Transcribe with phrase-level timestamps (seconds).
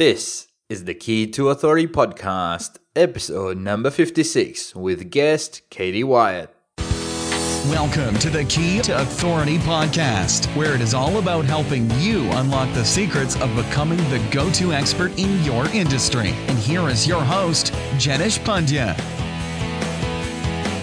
[0.00, 6.48] This is the Key to Authority podcast, episode number 56, with guest Katie Wyatt.
[7.68, 12.72] Welcome to the Key to Authority podcast, where it is all about helping you unlock
[12.72, 16.30] the secrets of becoming the go to expert in your industry.
[16.48, 18.94] And here is your host, Jenish Pandya.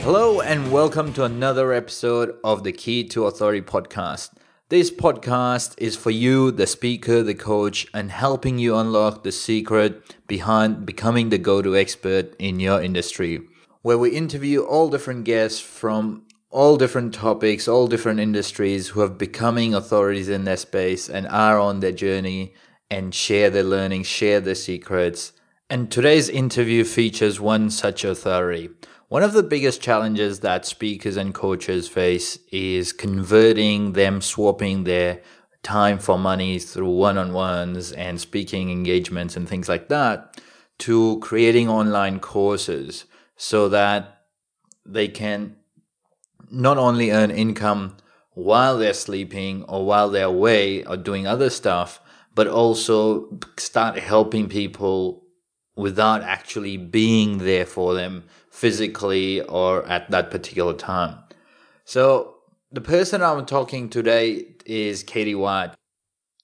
[0.04, 4.29] Hello, and welcome to another episode of the Key to Authority podcast.
[4.70, 10.04] This podcast is for you, the speaker, the coach, and helping you unlock the secret
[10.27, 13.39] behind becoming the go to expert in your industry.
[13.82, 19.18] Where we interview all different guests from all different topics, all different industries who have
[19.18, 22.54] becoming authorities in their space and are on their journey
[22.91, 25.32] and share their learning, share their secrets.
[25.69, 28.71] And today's interview features one such authority.
[29.10, 35.22] One of the biggest challenges that speakers and coaches face is converting them, swapping their
[35.64, 40.42] time for money through one on ones and speaking engagements and things like that
[40.80, 43.05] to creating online courses
[43.38, 44.23] so that
[44.86, 45.55] they can
[46.52, 47.95] not only earn income
[48.33, 52.02] while they're sleeping or while they're away or doing other stuff,
[52.36, 55.23] but also start helping people
[55.77, 58.25] without actually being there for them
[58.58, 61.19] physically or at that particular time.
[61.86, 62.38] So,
[62.72, 65.75] the person I'm talking today is Katie Wyatt.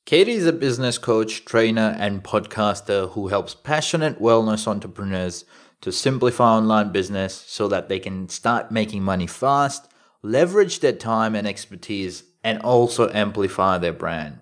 [0.05, 5.43] Katie is a business coach, trainer, and podcaster who helps passionate wellness entrepreneurs
[5.81, 11.33] to simplify online business so that they can start making money fast, leverage their time
[11.35, 14.39] and expertise, and also amplify their brand.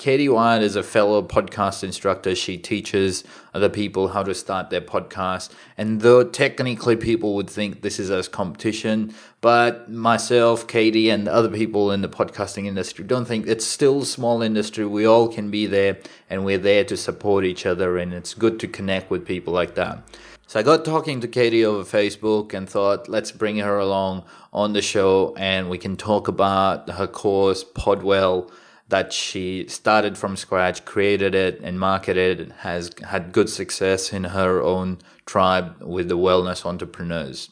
[0.00, 2.34] Katie Wyatt is a fellow podcast instructor.
[2.34, 5.50] She teaches other people how to start their podcast.
[5.76, 11.50] And though technically people would think this is a competition, but myself, Katie, and other
[11.50, 14.86] people in the podcasting industry don't think it's still a small industry.
[14.86, 15.98] We all can be there
[16.30, 17.98] and we're there to support each other.
[17.98, 20.02] And it's good to connect with people like that.
[20.46, 24.72] So I got talking to Katie over Facebook and thought, let's bring her along on
[24.72, 28.50] the show and we can talk about her course, Podwell
[28.90, 34.24] that she started from scratch, created it, and marketed it, has had good success in
[34.24, 37.50] her own tribe with the wellness entrepreneurs.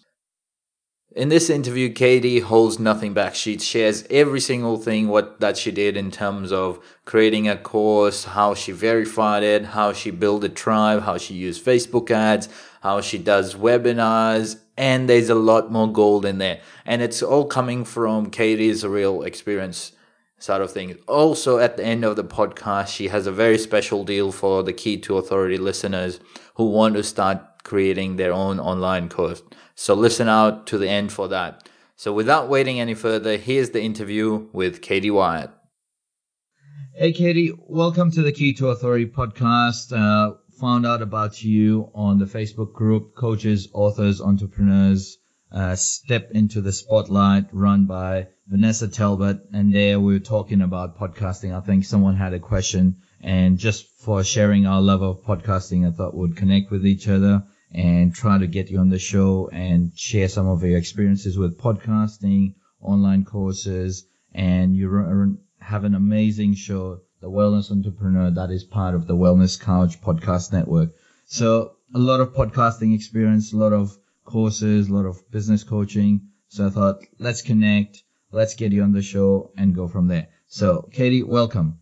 [1.16, 3.34] In this interview, Katie holds nothing back.
[3.34, 8.24] She shares every single thing what that she did in terms of creating a course,
[8.24, 12.48] how she verified it, how she built a tribe, how she used Facebook ads,
[12.82, 16.60] how she does webinars, and there's a lot more gold in there.
[16.84, 19.92] And it's all coming from Katie's real experience
[20.38, 20.96] side of things.
[21.06, 24.72] Also, at the end of the podcast, she has a very special deal for the
[24.72, 26.20] Key to Authority listeners
[26.54, 29.42] who want to start creating their own online course.
[29.74, 31.68] So listen out to the end for that.
[31.96, 35.50] So without waiting any further, here's the interview with Katie Wyatt.
[36.94, 39.92] Hey, Katie, welcome to the Key to Authority podcast.
[39.92, 45.18] Uh, found out about you on the Facebook group, Coaches, Authors, Entrepreneurs,
[45.50, 50.98] uh, Step into the Spotlight, run by Vanessa Talbot, and there we were talking about
[50.98, 51.56] podcasting.
[51.56, 55.94] I think someone had a question, and just for sharing our love of podcasting, I
[55.94, 59.92] thought we'd connect with each other and try to get you on the show and
[59.98, 67.00] share some of your experiences with podcasting, online courses, and you have an amazing show,
[67.20, 70.90] The Wellness Entrepreneur, that is part of the Wellness Couch podcast network.
[71.26, 73.96] So a lot of podcasting experience, a lot of
[74.28, 76.28] courses, a lot of business coaching.
[76.48, 78.02] So I thought, let's connect
[78.32, 80.28] let's get you on the show and go from there.
[80.46, 81.80] So, Katie, welcome.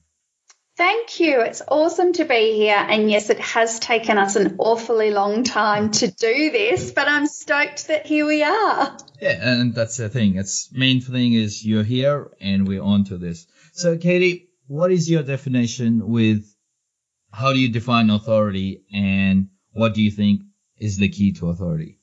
[0.76, 1.40] Thank you.
[1.40, 2.76] It's awesome to be here.
[2.76, 7.26] And yes, it has taken us an awfully long time to do this, but I'm
[7.26, 8.96] stoked that here we are.
[9.20, 10.36] Yeah, and that's the thing.
[10.36, 13.46] It's main thing is you're here and we're on to this.
[13.72, 16.44] So, Katie, what is your definition with
[17.32, 20.42] how do you define authority and what do you think
[20.76, 22.00] is the key to authority?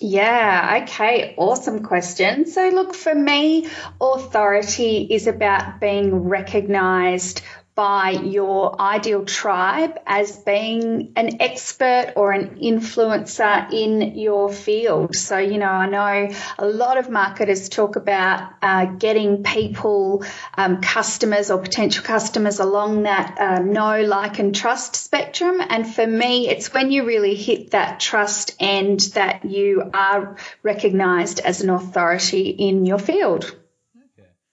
[0.00, 2.46] Yeah, okay, awesome question.
[2.46, 3.68] So, look, for me,
[4.00, 7.42] authority is about being recognized
[7.78, 15.14] by your ideal tribe as being an expert or an influencer in your field.
[15.14, 20.80] So, you know, I know a lot of marketers talk about uh, getting people, um,
[20.80, 25.60] customers or potential customers along that uh, know, like, and trust spectrum.
[25.60, 31.38] And for me, it's when you really hit that trust end that you are recognized
[31.38, 33.54] as an authority in your field.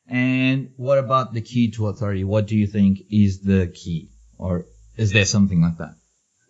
[0.08, 2.24] And what about the key to authority?
[2.24, 4.10] What do you think is the key?
[4.38, 4.66] Or
[4.98, 5.96] is there something like that?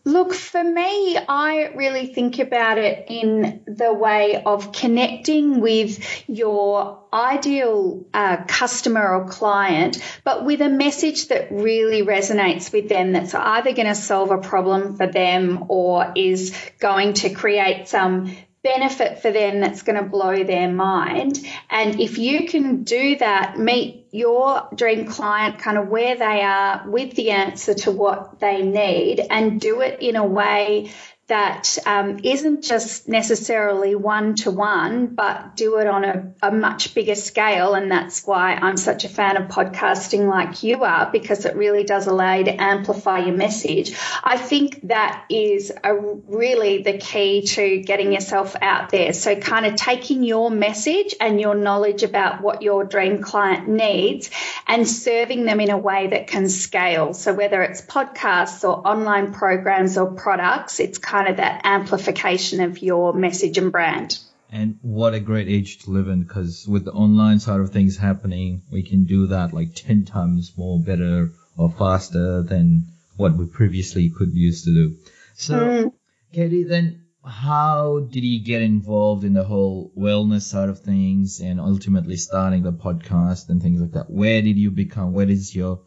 [0.08, 7.06] Look, for me, I really think about it in the way of connecting with your
[7.12, 13.34] ideal uh, customer or client, but with a message that really resonates with them that's
[13.34, 19.20] either going to solve a problem for them or is going to create some benefit
[19.20, 21.40] for them that's going to blow their mind.
[21.70, 26.90] And if you can do that, meet your dream client kind of where they are
[26.90, 30.92] with the answer to what they need and do it in a way
[31.28, 36.94] that um, not just necessarily one to one, but do it on a, a, much
[36.94, 37.74] bigger scale.
[37.74, 41.84] And that's why I'm such a fan of podcasting like you are, because it really
[41.84, 43.98] does allow you to amplify your message.
[44.24, 49.12] I think that is a, really the key to getting yourself out there.
[49.12, 54.30] So, kind of taking your message and your knowledge about what your dream client needs
[54.68, 57.16] and serving them in a way that can scale.
[57.16, 62.60] So, whether it's podcasts or online programs or products, it's kind kind of that amplification
[62.60, 64.20] of your message and brand.
[64.52, 67.96] And what a great age to live in because with the online side of things
[67.96, 73.46] happening, we can do that like 10 times more better or faster than what we
[73.46, 74.98] previously could used to do.
[75.36, 75.94] So, mm.
[76.34, 81.62] Katie, then how did you get involved in the whole wellness side of things and
[81.62, 84.10] ultimately starting the podcast and things like that?
[84.10, 85.80] Where did you become, where does your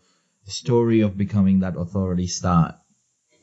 [0.46, 2.76] story of becoming that authority start?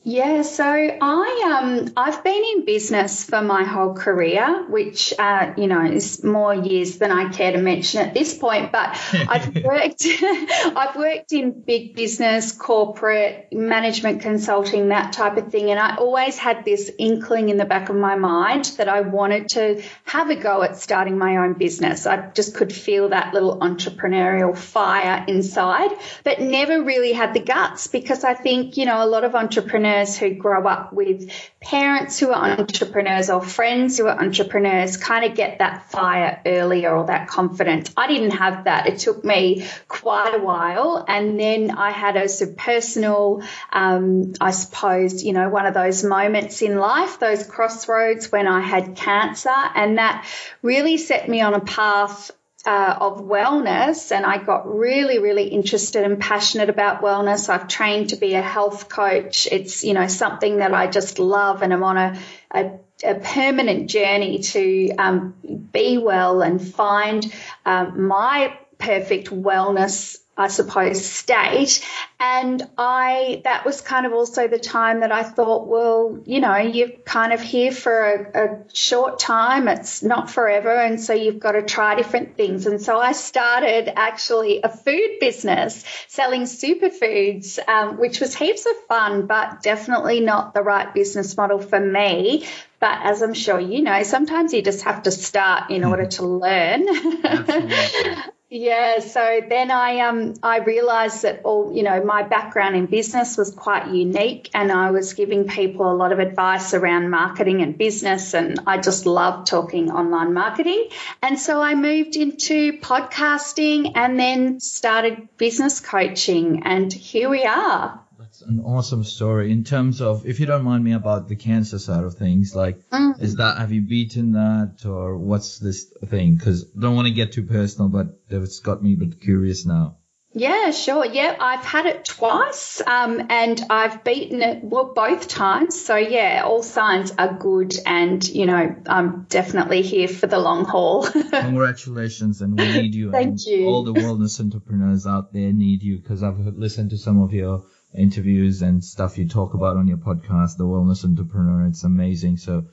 [0.08, 5.66] Yeah, so I um I've been in business for my whole career, which uh, you
[5.66, 8.70] know is more years than I care to mention at this point.
[8.70, 15.72] But I've worked I've worked in big business, corporate management consulting, that type of thing,
[15.72, 19.48] and I always had this inkling in the back of my mind that I wanted
[19.56, 22.06] to have a go at starting my own business.
[22.06, 25.90] I just could feel that little entrepreneurial fire inside,
[26.22, 29.95] but never really had the guts because I think you know a lot of entrepreneurs
[29.96, 35.24] entrepreneurs who grow up with parents who are entrepreneurs or friends who are entrepreneurs kind
[35.24, 37.92] of get that fire earlier or that confidence.
[37.96, 38.86] I didn't have that.
[38.86, 41.04] It took me quite a while.
[41.06, 45.74] And then I had a sort of personal, um, I suppose, you know, one of
[45.74, 49.50] those moments in life, those crossroads when I had cancer.
[49.74, 50.26] And that
[50.62, 52.30] really set me on a path
[52.66, 57.48] uh, of wellness and I got really, really interested and passionate about wellness.
[57.48, 59.46] I've trained to be a health coach.
[59.50, 62.20] It's, you know, something that I just love and I'm on a,
[62.50, 62.72] a,
[63.04, 65.34] a permanent journey to um,
[65.72, 67.32] be well and find
[67.64, 71.82] um, my perfect wellness I suppose, state.
[72.20, 76.56] And I, that was kind of also the time that I thought, well, you know,
[76.56, 79.66] you're kind of here for a, a short time.
[79.66, 80.70] It's not forever.
[80.70, 82.66] And so you've got to try different things.
[82.66, 88.76] And so I started actually a food business selling superfoods, um, which was heaps of
[88.88, 92.46] fun, but definitely not the right business model for me.
[92.78, 96.26] But as I'm sure you know, sometimes you just have to start in order to
[96.26, 96.86] learn.
[98.48, 103.36] Yeah, so then I um I realized that all you know my background in business
[103.36, 107.76] was quite unique and I was giving people a lot of advice around marketing and
[107.76, 110.90] business and I just loved talking online marketing.
[111.22, 118.00] And so I moved into podcasting and then started business coaching and here we are
[118.48, 122.04] an awesome story in terms of if you don't mind me about the cancer side
[122.04, 123.20] of things like mm.
[123.20, 127.32] is that have you beaten that or what's this thing because don't want to get
[127.32, 129.96] too personal but it's got me a bit curious now
[130.38, 131.06] yeah, sure.
[131.06, 135.82] Yeah, I've had it twice, um, and I've beaten it well both times.
[135.82, 140.66] So yeah, all signs are good, and you know, I'm definitely here for the long
[140.66, 141.06] haul.
[141.30, 143.12] Congratulations, and we need you.
[143.12, 143.64] Thank you.
[143.64, 147.64] All the wellness entrepreneurs out there need you because I've listened to some of your
[147.96, 151.66] interviews and stuff you talk about on your podcast, The Wellness Entrepreneur.
[151.66, 152.36] It's amazing.
[152.36, 152.66] So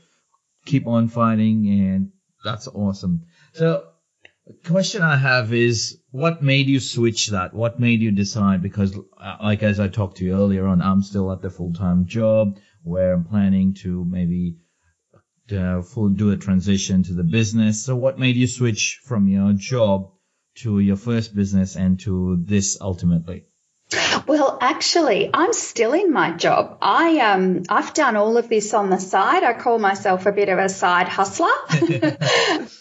[0.65, 2.12] keep on fighting and
[2.44, 3.24] that's awesome.
[3.53, 3.86] So
[4.65, 7.53] question I have is what made you switch that?
[7.53, 8.62] What made you decide?
[8.62, 12.06] Because uh, like as I talked to you earlier on, I'm still at the full-time
[12.06, 14.58] job where I'm planning to maybe
[15.51, 17.84] uh, full do a transition to the business.
[17.84, 20.12] So what made you switch from your job
[20.56, 23.46] to your first business and to this ultimately?
[24.27, 26.77] Well, actually, I'm still in my job.
[26.82, 29.43] I um I've done all of this on the side.
[29.43, 31.48] I call myself a bit of a side hustler.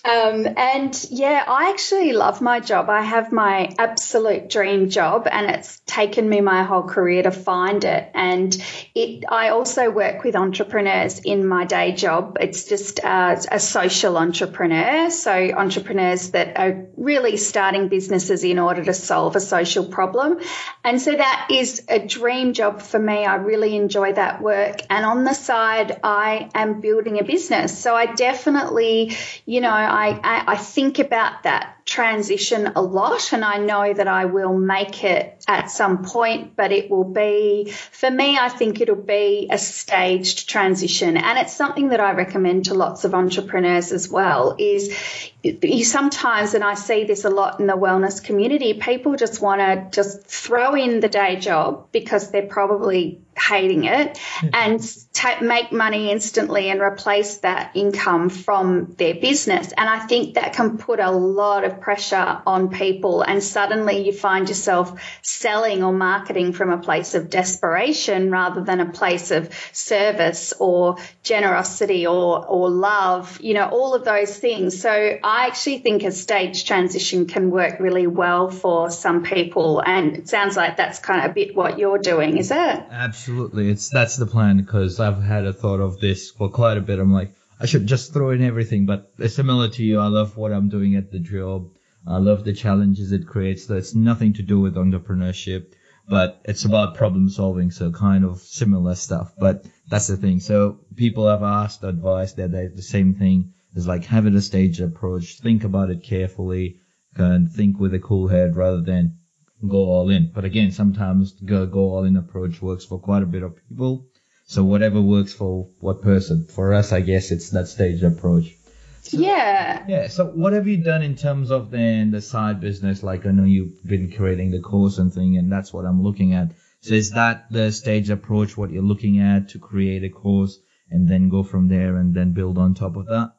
[0.04, 2.88] um, and yeah, I actually love my job.
[2.90, 7.84] I have my absolute dream job, and it's taken me my whole career to find
[7.84, 8.10] it.
[8.14, 8.56] And
[8.94, 12.38] it I also work with entrepreneurs in my day job.
[12.40, 18.84] It's just uh, a social entrepreneur, so entrepreneurs that are really starting businesses in order
[18.84, 20.40] to solve a social problem.
[20.84, 23.24] And so that is a dream job for me.
[23.24, 24.80] I really enjoy that work.
[24.90, 27.78] And on the side, I am building a business.
[27.78, 29.12] So I definitely,
[29.46, 34.08] you know, I, I, I think about that transition a lot and I know that
[34.08, 38.80] I will make it at some point, but it will be, for me, I think
[38.80, 41.18] it'll be a staged transition.
[41.18, 44.96] And it's something that I recommend to lots of entrepreneurs as well is
[45.42, 49.60] you sometimes, and I see this a lot in the wellness community, people just want
[49.60, 54.48] to just throw in the day job because they're probably hating it mm-hmm.
[54.52, 59.72] and make money instantly and replace that income from their business.
[59.76, 63.22] And I think that can put a lot of pressure on people.
[63.22, 68.80] And suddenly you find yourself selling or marketing from a place of desperation rather than
[68.80, 74.80] a place of service or generosity or, or love, you know, all of those things.
[74.80, 79.80] So I actually think a stage transition can work really well for some people.
[79.80, 82.56] And it sounds like that's kind of a bit what you're doing, is it?
[82.56, 83.31] Absolutely.
[83.54, 86.98] It's, that's the plan because I've had a thought of this for quite a bit.
[86.98, 90.36] I'm like, I should just throw in everything, but it's similar to you, I love
[90.36, 91.70] what I'm doing at the job.
[92.06, 93.70] I love the challenges it creates.
[93.70, 95.72] It's nothing to do with entrepreneurship,
[96.08, 97.70] but it's about problem solving.
[97.70, 100.40] So kind of similar stuff, but that's the thing.
[100.40, 104.80] So people have asked advice that they the same thing is like having a staged
[104.80, 105.38] approach.
[105.38, 106.80] Think about it carefully
[107.14, 109.18] and think with a cool head rather than
[109.66, 110.30] go all in.
[110.34, 114.06] But again, sometimes the go all in approach works for quite a bit of people.
[114.46, 116.46] So whatever works for what person.
[116.46, 118.54] For us, I guess it's that staged approach.
[119.02, 119.84] So, yeah.
[119.88, 120.08] Yeah.
[120.08, 123.02] So what have you done in terms of then the side business?
[123.02, 126.34] Like I know you've been creating the course and thing, and that's what I'm looking
[126.34, 126.52] at.
[126.80, 130.58] So is that the stage approach what you're looking at to create a course
[130.90, 133.32] and then go from there and then build on top of that?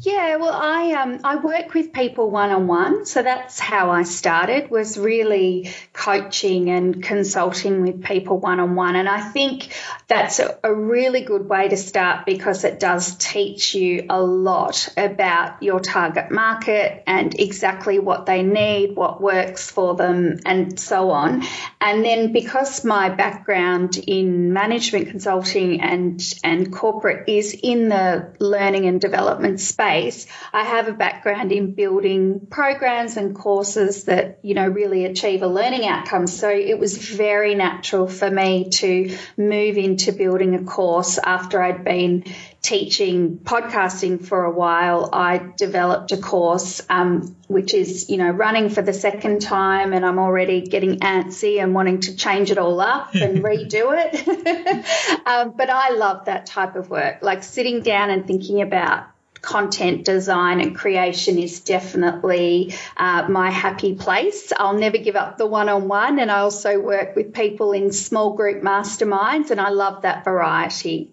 [0.00, 4.02] Yeah, well, I um, I work with people one on one, so that's how I
[4.02, 4.68] started.
[4.68, 9.72] Was really coaching and consulting with people one on one, and I think
[10.08, 14.92] that's a, a, really good way to start because it does teach you a lot
[14.96, 21.12] about your target market and exactly what they need, what works for them, and so
[21.12, 21.44] on.
[21.80, 28.86] And then because my background in management consulting and and corporate is in the learning
[28.86, 34.66] and development space, I have a background in building programs and courses that, you know,
[34.66, 36.26] really achieve a learning outcome.
[36.26, 41.84] So it was very natural for me to move into building a course after I'd
[41.84, 42.24] been
[42.62, 45.10] teaching podcasting for a while.
[45.12, 50.04] I developed a course, um, which is, you know, running for the second time and
[50.04, 55.20] I'm already getting antsy and wanting to change it all up and redo it.
[55.26, 59.13] um, but I love that type of work, like sitting down and thinking about
[59.44, 64.52] content design and creation is definitely uh, my happy place.
[64.56, 67.92] I'll never give up the one on one, and I also work with people in
[67.92, 71.12] small group masterminds, and I love that variety.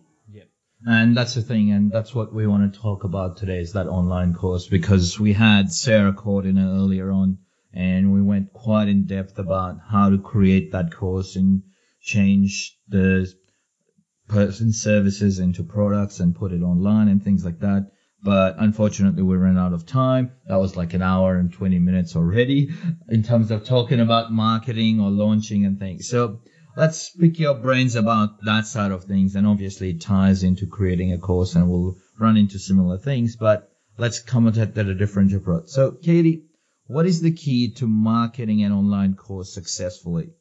[0.83, 3.85] And that's the thing, and that's what we want to talk about today is that
[3.85, 7.38] online course because we had Sarah Cordiner earlier on,
[7.71, 11.61] and we went quite in depth about how to create that course and
[12.01, 13.31] change the
[14.27, 17.91] person services into products and put it online and things like that
[18.23, 20.31] but unfortunately we ran out of time.
[20.47, 22.69] That was like an hour and 20 minutes already
[23.09, 26.07] in terms of talking about marketing or launching and things.
[26.07, 26.41] So
[26.77, 29.35] let's pick your brains about that side of things.
[29.35, 33.71] And obviously it ties into creating a course and we'll run into similar things, but
[33.97, 35.69] let's come at at a different approach.
[35.69, 36.45] So Katie,
[36.85, 40.33] what is the key to marketing an online course successfully?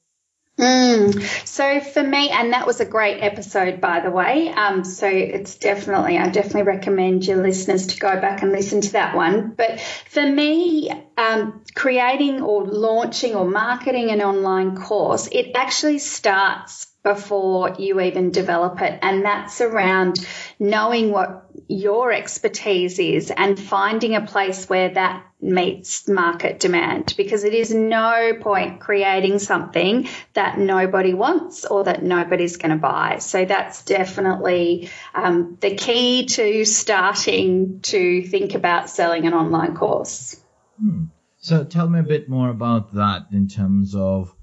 [0.60, 1.46] Mm.
[1.46, 4.50] So for me, and that was a great episode, by the way.
[4.50, 8.92] Um, so it's definitely, I definitely recommend your listeners to go back and listen to
[8.92, 9.54] that one.
[9.56, 16.89] But for me, um, creating or launching or marketing an online course, it actually starts
[17.02, 18.98] before you even develop it.
[19.02, 20.16] And that's around
[20.58, 27.44] knowing what your expertise is and finding a place where that meets market demand because
[27.44, 33.16] it is no point creating something that nobody wants or that nobody's going to buy.
[33.18, 40.36] So that's definitely um, the key to starting to think about selling an online course.
[40.78, 41.04] Hmm.
[41.38, 44.34] So tell me a bit more about that in terms of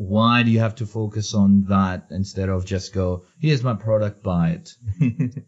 [0.00, 4.22] why do you have to focus on that instead of just go, here's my product,
[4.22, 4.74] buy it?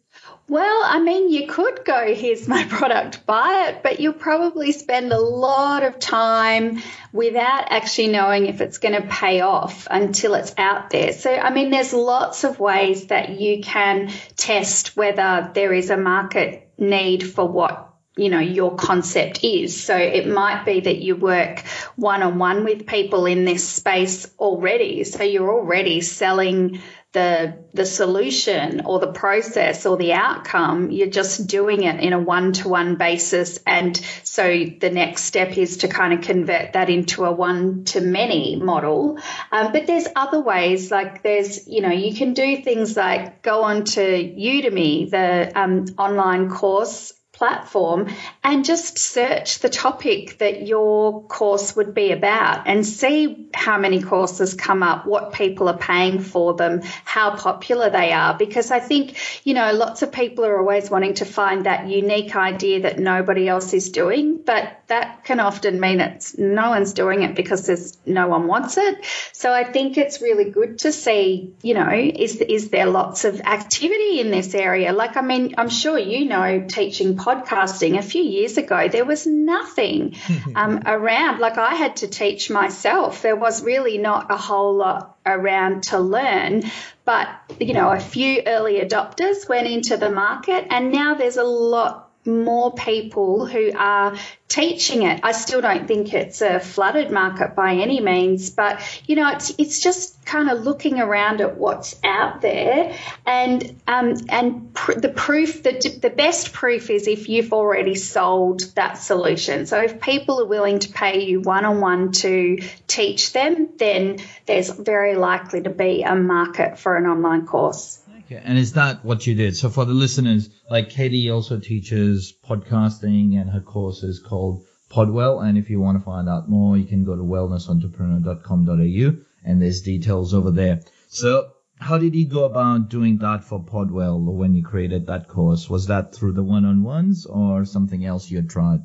[0.47, 5.11] well, I mean, you could go, here's my product, buy it, but you'll probably spend
[5.11, 6.82] a lot of time
[7.14, 11.14] without actually knowing if it's going to pay off until it's out there.
[11.14, 15.97] So, I mean, there's lots of ways that you can test whether there is a
[15.97, 19.83] market need for what you know your concept is.
[19.83, 21.61] So it might be that you work
[21.97, 25.04] one on one with people in this space already.
[25.04, 26.81] So you're already selling
[27.12, 30.90] the the solution or the process or the outcome.
[30.90, 33.61] You're just doing it in a one-to-one basis.
[33.66, 39.19] And so the next step is to kind of convert that into a one-to-many model.
[39.50, 43.62] Um, but there's other ways like there's you know you can do things like go
[43.62, 48.08] on to udemy the um, online course platform
[48.44, 54.00] and just search the topic that your course would be about and see how many
[54.00, 58.38] courses come up, what people are paying for them, how popular they are.
[58.38, 62.37] Because I think, you know, lots of people are always wanting to find that unique
[62.37, 67.22] idea that nobody else is doing, but that can often mean it's no one's doing
[67.22, 69.04] it because there's no one wants it.
[69.32, 73.40] So I think it's really good to see, you know, is is there lots of
[73.40, 74.92] activity in this area?
[74.92, 79.27] Like I mean, I'm sure you know teaching podcasting a few years ago, there was
[79.27, 80.17] nothing
[80.55, 81.41] um, around.
[81.41, 83.23] Like I had to teach myself.
[83.23, 86.62] There was really not a whole lot around to learn.
[87.05, 91.45] But, you know, a few early adopters went into the market and now there's a
[91.45, 94.17] lot more people who are
[94.49, 95.21] teaching it.
[95.23, 99.52] I still don't think it's a flooded market by any means, but you know, it's
[99.59, 105.09] it's just kind of looking around at what's out there, and um, and pr- the
[105.09, 109.67] proof the the best proof is if you've already sold that solution.
[109.67, 114.19] So if people are willing to pay you one on one to teach them, then
[114.47, 118.01] there's very likely to be a market for an online course.
[118.33, 119.57] Okay, and is that what you did?
[119.57, 125.47] So for the listeners, like Katie also teaches podcasting and her course is called Podwell.
[125.47, 129.83] And if you want to find out more, you can go to wellnessentrepreneur.com.au and there's
[129.83, 130.81] details over there.
[131.09, 135.69] So how did you go about doing that for Podwell when you created that course?
[135.69, 138.81] Was that through the one-on-ones or something else you had tried?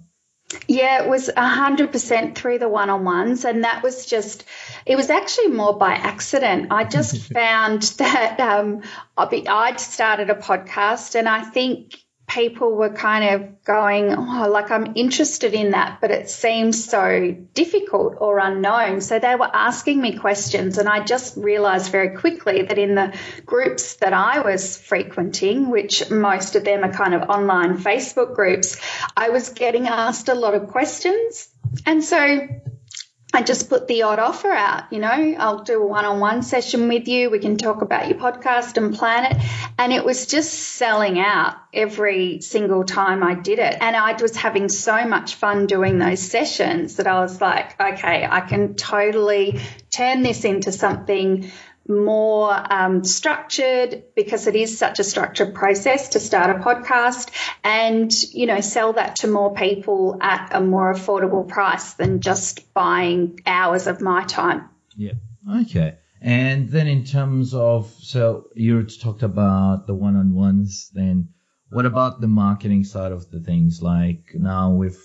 [0.68, 3.44] Yeah, it was 100% through the one on ones.
[3.44, 4.46] And that was just,
[4.86, 6.68] it was actually more by accident.
[6.72, 8.84] I just found that um,
[9.18, 11.96] I'd started a podcast and I think
[12.38, 17.36] people were kind of going, oh, like I'm interested in that, but it seems so
[17.56, 19.01] difficult or unknown.
[19.01, 23.17] So they were asking me questions, and I just realized very quickly that in the
[23.44, 28.77] groups that I was frequenting, which most of them are kind of online Facebook groups,
[29.16, 31.50] I was getting asked a lot of questions.
[31.88, 32.48] And so
[33.37, 36.41] I just put the odd offer out, you know, I'll do a one on one
[36.41, 37.29] session with you.
[37.29, 39.37] We can talk about your podcast and plan it.
[39.77, 43.77] And it was just selling out every single time I did it.
[43.79, 48.27] And I was having so much fun doing those sessions that I was like, okay,
[48.27, 51.51] I can totally turn this into something
[51.89, 57.29] more um, structured because it is such a structured process to start a podcast
[57.63, 62.73] and you know sell that to more people at a more affordable price than just
[62.73, 64.69] buying hours of my time.
[64.95, 65.13] Yeah.
[65.61, 65.97] Okay.
[66.21, 71.29] And then in terms of so you talked about the one-on-ones then
[71.69, 73.81] what about the marketing side of the things?
[73.81, 75.00] Like now we've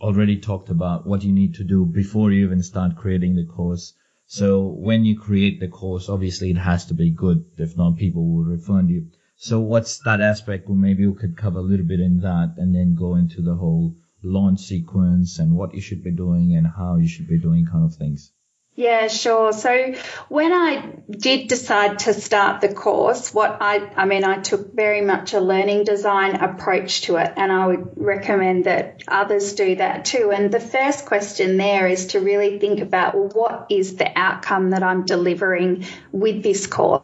[0.00, 3.94] already talked about what you need to do before you even start creating the course
[4.32, 7.44] so when you create the course, obviously it has to be good.
[7.58, 9.10] If not, people will refund you.
[9.34, 10.68] So what's that aspect?
[10.68, 13.56] Well, maybe we could cover a little bit in that and then go into the
[13.56, 17.66] whole launch sequence and what you should be doing and how you should be doing
[17.66, 18.30] kind of things.
[18.76, 19.52] Yeah, sure.
[19.52, 19.94] So
[20.28, 25.02] when I did decide to start the course, what I, I mean, I took very
[25.02, 30.04] much a learning design approach to it, and I would recommend that others do that
[30.06, 30.30] too.
[30.32, 34.70] And the first question there is to really think about well, what is the outcome
[34.70, 37.02] that I'm delivering with this course?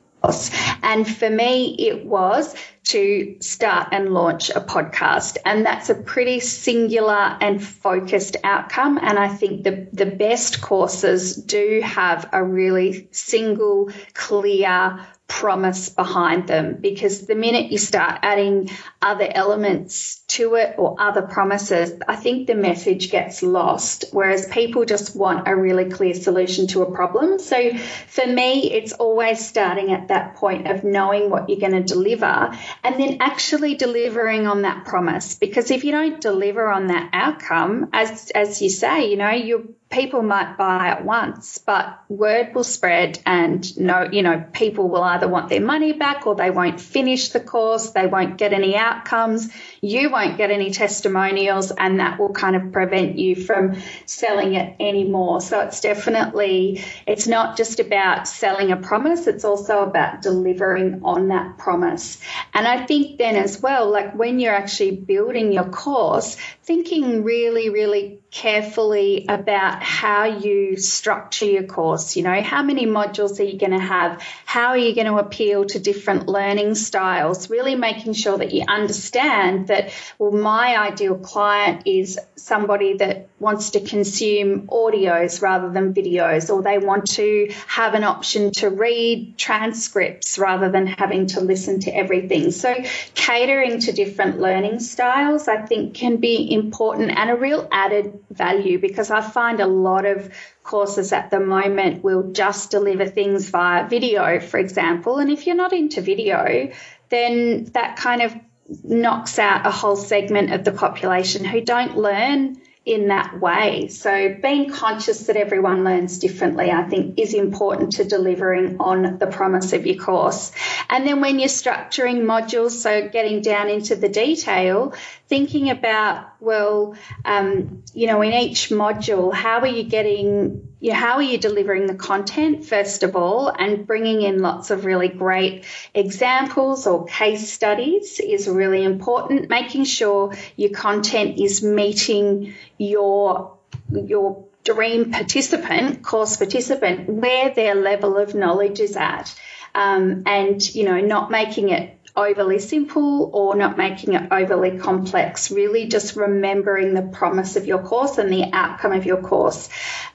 [0.82, 2.54] And for me, it was
[2.86, 5.38] to start and launch a podcast.
[5.44, 8.98] And that's a pretty singular and focused outcome.
[9.02, 16.46] And I think the, the best courses do have a really single, clear, promise behind
[16.46, 18.70] them because the minute you start adding
[19.02, 24.04] other elements to it or other promises, I think the message gets lost.
[24.12, 27.40] Whereas people just want a really clear solution to a problem.
[27.40, 27.76] So
[28.08, 32.56] for me, it's always starting at that point of knowing what you're going to deliver
[32.84, 35.34] and then actually delivering on that promise.
[35.34, 39.74] Because if you don't deliver on that outcome, as, as you say, you know, you
[39.90, 45.02] people might buy at once, but word will spread and no, you know, people will
[45.02, 48.76] either want their money back or they won't finish the course, they won't get any
[48.76, 49.48] outcomes,
[49.80, 54.76] you won't get any testimonials, and that will kind of prevent you from selling it
[54.80, 55.40] anymore.
[55.40, 61.28] So it's definitely, it's not just about selling a promise, it's also about delivering on
[61.28, 62.18] that promise.
[62.54, 67.70] And I think then as well, like when you're actually building your course, thinking really,
[67.70, 72.16] really carefully about how you structure your course.
[72.16, 74.20] You know, how many modules are you going to have?
[74.44, 77.48] How are you going to appeal to different learning styles?
[77.48, 83.70] Really making sure that you understand that, well, my ideal client is somebody that wants
[83.70, 89.36] to consume audios rather than videos, or they want to have an option to read
[89.36, 92.50] transcripts rather than having to listen to everything.
[92.50, 92.74] So,
[93.14, 98.78] catering to different learning styles, I think, can be important and a real added value
[98.78, 100.30] because I find a lot of
[100.66, 105.18] courses at the moment will just deliver things via video, for example.
[105.18, 106.70] And if you're not into video,
[107.08, 108.34] then that kind of
[108.82, 113.88] knocks out a whole segment of the population who don't learn in that way.
[113.88, 119.26] So being conscious that everyone learns differently, I think is important to delivering on the
[119.26, 120.52] promise of your course.
[120.88, 124.94] And then when you're structuring modules, so getting down into the detail,
[125.28, 130.96] thinking about, well, um, you know, in each module, how are you getting, you know,
[130.96, 135.08] how are you delivering the content, first of all, and bringing in lots of really
[135.08, 139.48] great examples or case studies is really important.
[139.48, 143.56] Making sure your content is meeting your,
[143.90, 149.34] your dream participant, course participant, where their level of knowledge is at.
[149.74, 155.50] Um, and, you know, not making it overly simple or not making it overly complex.
[155.50, 159.68] Really just remembering the promise of your course and the outcome of your course.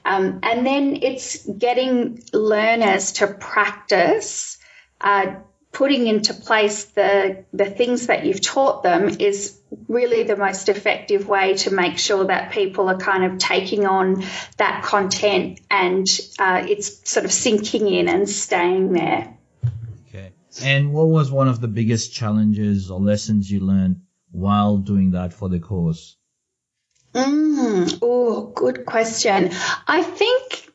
[0.04, 4.58] Um, and then it's getting learners to practice.
[5.00, 5.36] Uh,
[5.72, 11.26] putting into place the the things that you've taught them is really the most effective
[11.26, 14.22] way to make sure that people are kind of taking on
[14.58, 16.06] that content and
[16.38, 19.34] uh, it's sort of sinking in and staying there.
[20.60, 25.32] And what was one of the biggest challenges or lessons you learned while doing that
[25.32, 26.16] for the course?
[27.14, 29.50] Mm, oh, good question.
[29.86, 30.70] I think,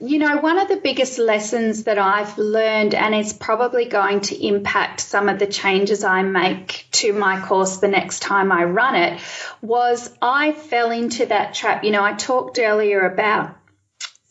[0.00, 4.46] you know, one of the biggest lessons that I've learned, and it's probably going to
[4.46, 8.94] impact some of the changes I make to my course the next time I run
[8.94, 9.20] it,
[9.62, 11.84] was I fell into that trap.
[11.84, 13.56] You know, I talked earlier about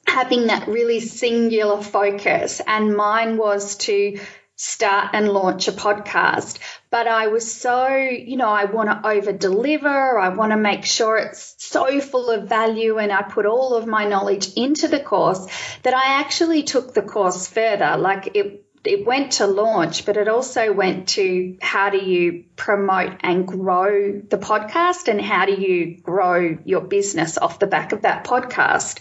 [0.07, 4.19] having that really singular focus, and mine was to
[4.63, 6.57] start and launch a podcast.
[6.89, 10.17] But I was so, you know, I want to over deliver.
[10.17, 13.87] I want to make sure it's so full of value and I put all of
[13.87, 15.45] my knowledge into the course
[15.83, 17.97] that I actually took the course further.
[17.97, 23.17] Like it, it went to launch, but it also went to how do you promote
[23.19, 28.03] and grow the podcast and how do you grow your business off the back of
[28.03, 28.99] that podcast.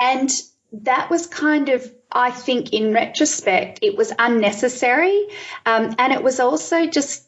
[0.00, 0.30] And
[0.72, 5.28] that was kind of I think in retrospect, it was unnecessary.
[5.66, 7.27] Um, and it was also just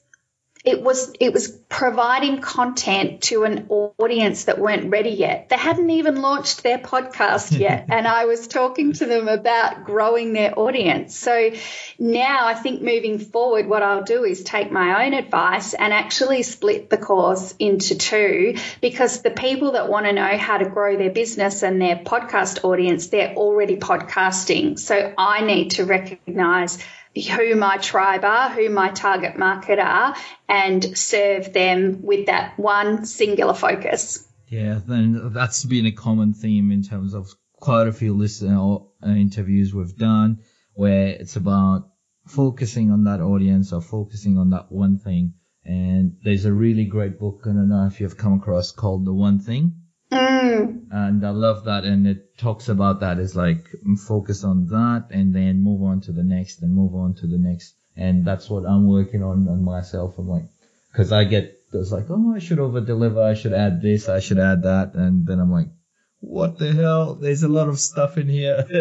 [0.62, 5.49] it was it was providing content to an audience that weren't ready yet.
[5.49, 10.35] They hadn't even launched their podcast yet, and I was talking to them about growing
[10.35, 11.16] their audience.
[11.16, 11.53] So
[11.99, 16.42] now I think moving forward, what I'll do is take my own advice and actually
[16.42, 20.99] split the course into two because the people that want to know how to grow
[20.99, 24.79] their business and their podcast audience, they're already podcasting.
[24.79, 26.79] So I need to recognize
[27.14, 30.14] who my tribe are, who my target market are,
[30.49, 34.27] and serve them with that one singular focus.
[34.49, 39.75] Yeah, then that's been a common theme in terms of quite a few listener interviews
[39.75, 40.40] we've done,
[40.75, 41.88] where it's about
[42.27, 45.35] focusing on that audience or focusing on that one thing.
[45.64, 49.12] And there's a really great book, I don't know if you've come across, called The
[49.12, 49.75] One Thing.
[50.12, 50.87] Mm.
[50.90, 51.85] And I love that.
[51.85, 53.68] And it talks about that is like
[54.07, 57.38] focus on that and then move on to the next and move on to the
[57.38, 57.75] next.
[57.96, 60.18] And that's what I'm working on on myself.
[60.18, 60.49] I'm like,
[60.94, 63.23] cause I get, it's like, oh, I should over deliver.
[63.23, 64.09] I should add this.
[64.09, 64.94] I should add that.
[64.94, 65.68] And then I'm like,
[66.20, 67.14] what the hell?
[67.14, 68.64] There's a lot of stuff in here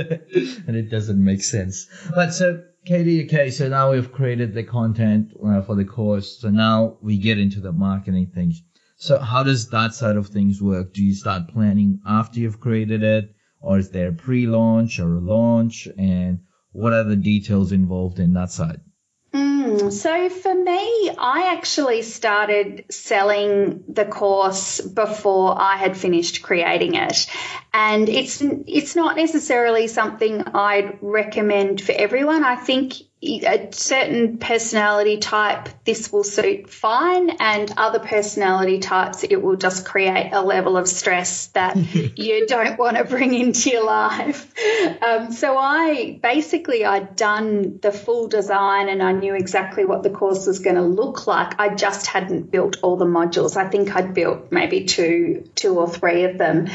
[0.68, 1.88] and it doesn't make sense.
[2.14, 6.40] But so Katie, okay, so now we've created the content uh, for the course.
[6.40, 8.64] So now we get into the marketing things.
[9.02, 10.94] So how does that side of things work?
[10.94, 13.34] Do you start planning after you've created it?
[13.62, 15.88] Or is there a pre-launch or a launch?
[15.98, 16.40] And
[16.74, 18.82] what are the details involved in that side?
[19.34, 26.96] Mm, so for me, I actually started selling the course before I had finished creating
[26.96, 27.28] it.
[27.74, 32.44] And it's it's not necessarily something I'd recommend for everyone.
[32.44, 39.42] I think a certain personality type, this will suit fine, and other personality types, it
[39.42, 41.76] will just create a level of stress that
[42.18, 44.54] you don't want to bring into your life.
[45.04, 50.10] Um, so I basically I'd done the full design and I knew exactly what the
[50.10, 51.60] course was going to look like.
[51.60, 53.58] I just hadn't built all the modules.
[53.58, 56.68] I think I'd built maybe two, two or three of them,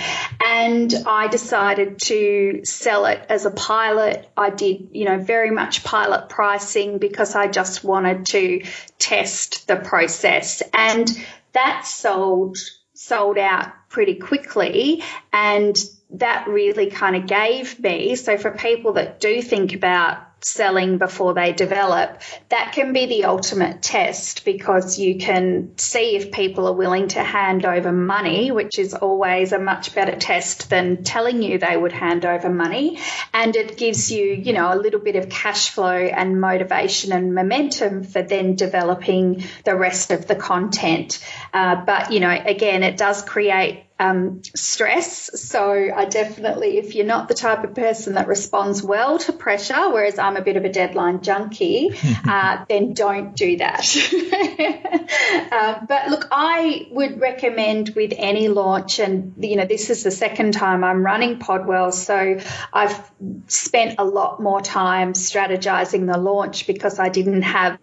[0.45, 4.29] and I decided to sell it as a pilot.
[4.37, 8.65] I did, you know, very much pilot pricing because I just wanted to
[8.99, 10.63] test the process.
[10.73, 11.09] And
[11.53, 12.59] that sold
[12.95, 15.77] sold out pretty quickly and
[16.11, 21.35] that really kind of gave me so for people that do think about selling before
[21.35, 26.75] they develop, that can be the ultimate test because you can see if people are
[26.75, 31.59] willing to hand over money, which is always a much better test than telling you
[31.59, 32.99] they would hand over money.
[33.33, 37.35] And it gives you, you know, a little bit of cash flow and motivation and
[37.35, 41.25] momentum for then developing the rest of the content.
[41.53, 45.41] Uh, but, you know, again, it does create um, stress.
[45.41, 49.91] So I definitely, if you're not the type of person that responds well to pressure,
[49.91, 51.91] whereas I'm a bit of a deadline junkie,
[52.29, 53.87] uh, then don't do that.
[55.53, 60.11] uh, but look, I would recommend with any launch, and you know, this is the
[60.11, 62.41] second time I'm running Podwell, so
[62.73, 63.11] I've
[63.47, 67.79] spent a lot more time strategizing the launch because I didn't have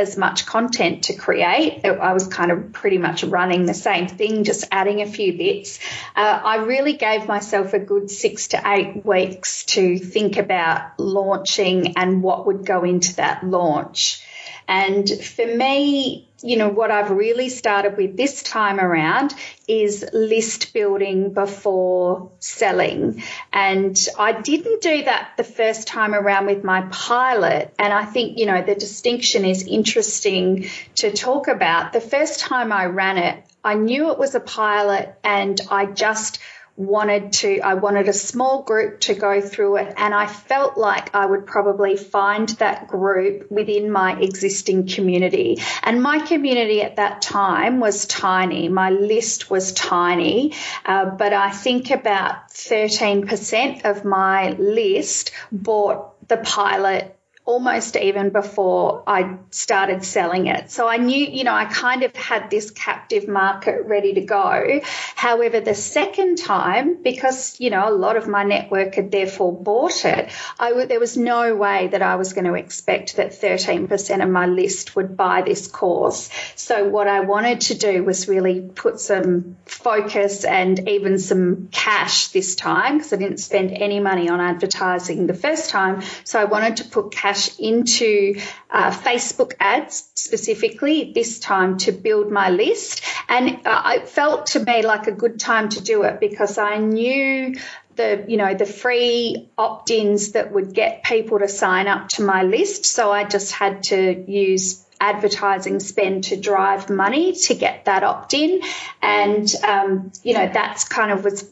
[0.00, 1.84] as much content to create.
[1.84, 5.78] I was kind of pretty much running the same thing, just adding a few bits.
[6.16, 11.96] Uh, I really gave myself a good six to eight weeks to think about launching
[11.96, 14.24] and what would go into that launch.
[14.66, 19.34] And for me, you know, what I've really started with this time around
[19.68, 23.22] is list building before selling.
[23.52, 27.74] And I didn't do that the first time around with my pilot.
[27.78, 31.92] And I think, you know, the distinction is interesting to talk about.
[31.92, 36.40] The first time I ran it, I knew it was a pilot and I just
[36.80, 39.94] wanted to, I wanted a small group to go through it.
[39.96, 45.58] And I felt like I would probably find that group within my existing community.
[45.82, 48.68] And my community at that time was tiny.
[48.68, 50.54] My list was tiny.
[50.84, 57.19] Uh, but I think about 13% of my list bought the pilot
[57.50, 60.70] almost even before I started selling it.
[60.70, 64.80] So I knew, you know, I kind of had this captive market ready to go.
[65.16, 70.04] However, the second time, because, you know, a lot of my network had therefore bought
[70.04, 74.46] it, there was no way that I was going to expect that 13% of my
[74.46, 76.30] list would buy this course.
[76.54, 82.28] So what I wanted to do was really put some focus and even some cash
[82.28, 86.02] this time because I didn't spend any money on advertising the first time.
[86.22, 91.92] So I wanted to put cash cash into uh, Facebook ads specifically this time to
[91.92, 93.02] build my list.
[93.28, 96.78] And uh, it felt to me like a good time to do it because I
[96.78, 97.54] knew
[97.96, 102.44] the you know the free opt-ins that would get people to sign up to my
[102.44, 108.04] list so i just had to use advertising spend to drive money to get that
[108.04, 108.62] opt-in
[109.02, 111.50] and um, you know that's kind of was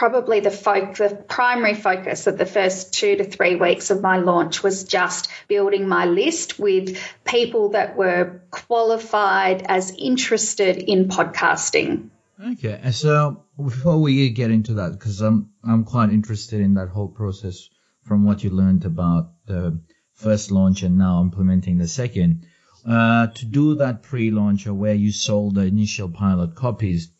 [0.00, 4.16] probably the, fo- the primary focus of the first two to three weeks of my
[4.16, 12.08] launch was just building my list with people that were qualified as interested in podcasting.
[12.52, 17.08] Okay, so before we get into that, because I'm I'm quite interested in that whole
[17.08, 17.68] process
[18.04, 19.82] from what you learned about the
[20.14, 22.46] first launch and now implementing the second.
[22.88, 27.12] Uh, to do that pre-launch where you sold the initial pilot copies,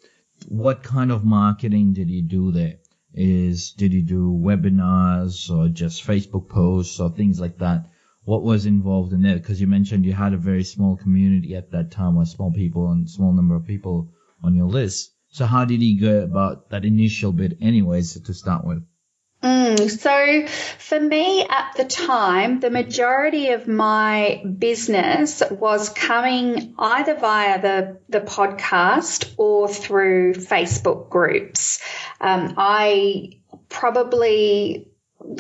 [0.49, 2.77] what kind of marketing did you do there?
[3.13, 7.91] Is did you do webinars or just Facebook posts or things like that?
[8.25, 9.37] What was involved in there?
[9.37, 12.91] Because you mentioned you had a very small community at that time, or small people
[12.93, 14.13] and small number of people
[14.45, 15.11] on your list.
[15.29, 18.83] So how did you go about that initial bit, anyways, to start with?
[19.43, 20.47] Mm, so
[20.79, 27.99] for me at the time, the majority of my business was coming either via the,
[28.11, 31.81] the podcast or through Facebook groups.
[32.21, 33.39] Um, I
[33.71, 34.90] probably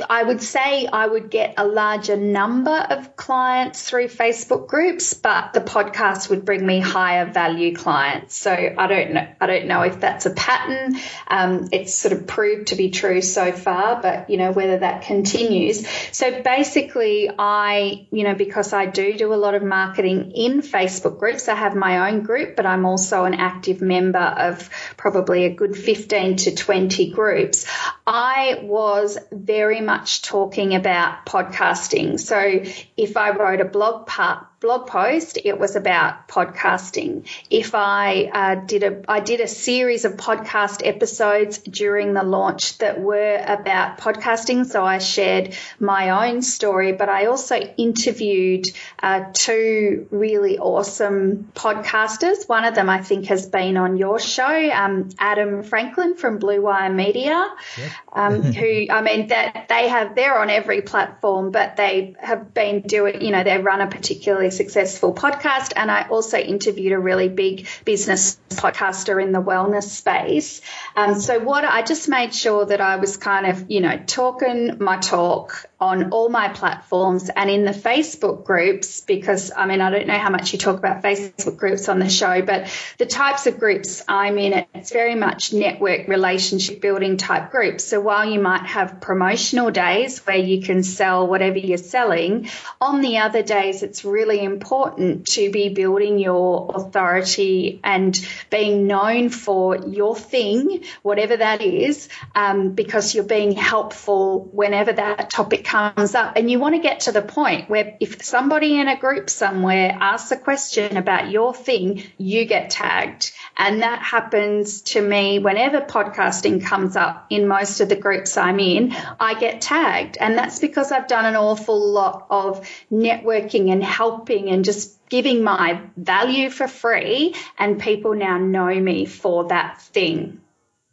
[0.09, 5.55] I would say I would get a larger number of clients through Facebook groups, but
[5.55, 8.37] the podcast would bring me higher value clients.
[8.37, 9.27] So I don't know.
[9.40, 10.97] I don't know if that's a pattern.
[11.27, 15.03] Um, it's sort of proved to be true so far, but you know whether that
[15.03, 15.87] continues.
[16.12, 21.19] So basically, I you know because I do do a lot of marketing in Facebook
[21.19, 21.49] groups.
[21.49, 25.75] I have my own group, but I'm also an active member of probably a good
[25.75, 27.66] 15 to 20 groups.
[28.07, 32.19] I was very very much talking about podcasting.
[32.19, 32.65] So
[32.97, 37.27] if I wrote a blog part, blog post, it was about podcasting.
[37.49, 42.77] If I uh, did a, I did a series of podcast episodes during the launch
[42.79, 44.66] that were about podcasting.
[44.66, 48.66] So I shared my own story, but I also interviewed
[49.03, 52.46] uh, two really awesome podcasters.
[52.46, 56.94] One of them I think has been on your show, um, Adam Franklin from Bluewire
[56.94, 57.92] Media, yep.
[58.12, 62.83] um, who I mean that they have they're on every platform, but they have been
[62.83, 65.73] doing you know they run a particularly successful podcast.
[65.77, 70.61] And I also interviewed a really big business podcaster in the wellness space.
[70.97, 74.77] Um, so what I just made sure that I was kind of, you know, talking
[74.81, 79.91] my talk on all my platforms and in the Facebook groups, because I mean, I
[79.91, 83.47] don't know how much you talk about Facebook groups on the show, but the types
[83.47, 87.85] of groups I'm in, it's very much network relationship building type groups.
[87.85, 92.49] So while you might have promotional days where you can sell whatever you're selling,
[92.81, 98.18] on the other days, it's really important to be building your authority and
[98.50, 105.31] being known for your thing, whatever that is, um, because you're being helpful whenever that
[105.31, 106.37] topic comes up.
[106.37, 109.96] And you want to get to the point where if somebody in a group somewhere
[110.00, 113.33] asks a question about your thing, you get tagged.
[113.57, 118.59] And that happens to me whenever podcasting comes up in most of the groups I'm
[118.59, 120.17] in, I get tagged.
[120.19, 125.43] And that's because I've done an awful lot of networking and helping and just giving
[125.43, 127.35] my value for free.
[127.59, 130.41] And people now know me for that thing.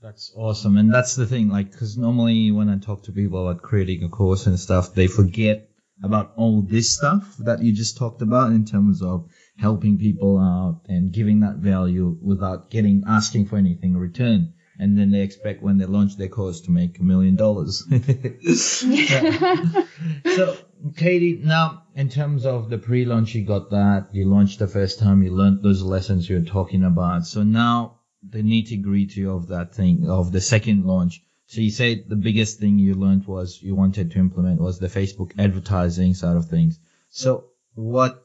[0.02, 0.78] That's awesome.
[0.78, 4.10] And that's the thing, like, because normally when I talk to people about creating a
[4.10, 5.70] course and stuff, they forget
[6.04, 10.82] about all this stuff that you just talked about in terms of helping people out
[10.88, 14.54] and giving that value without getting, asking for anything in return.
[14.80, 17.84] And then they expect when they launch their course to make a million dollars.
[20.36, 20.56] So,
[20.96, 24.10] Katie, now in terms of the pre-launch, you got that.
[24.12, 25.24] You launched the first time.
[25.24, 27.26] You learned those lessons you're talking about.
[27.26, 31.24] So now the nitty gritty of that thing of the second launch.
[31.48, 34.88] So you said the biggest thing you learned was you wanted to implement was the
[34.88, 36.80] Facebook advertising side of things.
[37.10, 38.22] So what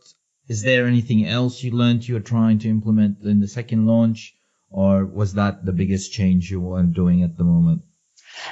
[0.49, 4.35] is there anything else you learned you're trying to implement in the second launch,
[4.71, 7.83] or was that the biggest change you are doing at the moment?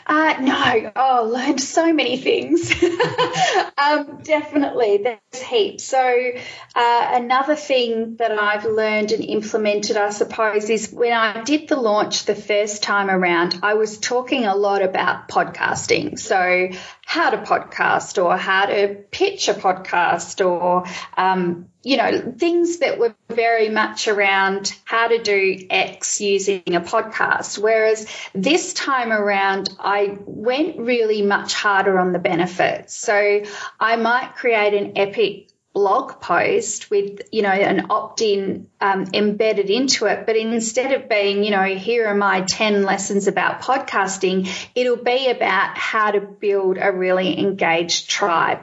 [0.06, 2.70] Uh, no, oh, learned so many things.
[3.78, 5.84] um, definitely, there's heaps.
[5.84, 6.32] So,
[6.74, 11.76] uh, another thing that I've learned and implemented, I suppose, is when I did the
[11.76, 16.18] launch the first time around, I was talking a lot about podcasting.
[16.18, 16.68] So,
[17.04, 20.84] how to podcast or how to pitch a podcast or
[21.16, 26.80] um, you know, things that were very much around how to do X using a
[26.80, 27.58] podcast.
[27.58, 32.94] Whereas this time around, I went really much harder on the benefits.
[32.96, 33.42] So
[33.78, 39.70] I might create an epic blog post with, you know, an opt in um, embedded
[39.70, 40.26] into it.
[40.26, 45.30] But instead of being, you know, here are my 10 lessons about podcasting, it'll be
[45.30, 48.60] about how to build a really engaged tribe.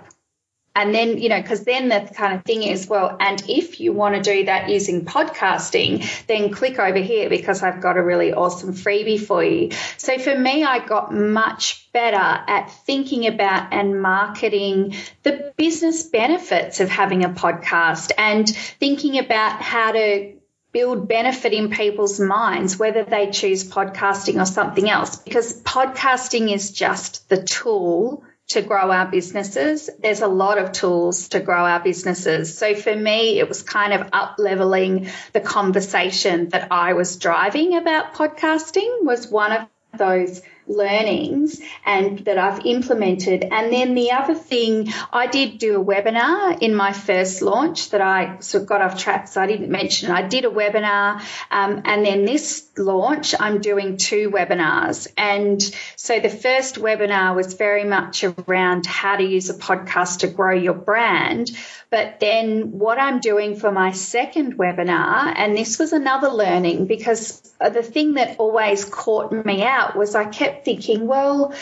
[0.77, 3.93] And then, you know, because then the kind of thing is, well, and if you
[3.93, 8.31] want to do that using podcasting, then click over here because I've got a really
[8.31, 9.71] awesome freebie for you.
[9.97, 16.79] So for me, I got much better at thinking about and marketing the business benefits
[16.79, 20.33] of having a podcast and thinking about how to
[20.71, 26.69] build benefit in people's minds, whether they choose podcasting or something else, because podcasting is
[26.69, 29.89] just the tool to grow our businesses.
[29.99, 32.57] There's a lot of tools to grow our businesses.
[32.57, 37.75] So for me, it was kind of up leveling the conversation that I was driving
[37.75, 43.43] about podcasting was one of those learnings and that I've implemented.
[43.43, 48.01] And then the other thing, I did do a webinar in my first launch that
[48.01, 50.11] I sort of got off track, so I didn't mention.
[50.11, 55.07] I did a webinar, um, and then this launch, I'm doing two webinars.
[55.17, 55.61] And
[55.95, 60.53] so the first webinar was very much around how to use a podcast to grow
[60.53, 61.51] your brand.
[61.89, 67.41] But then what I'm doing for my second webinar, and this was another learning because
[67.59, 71.53] the thing that always caught me out was I kept thinking, well,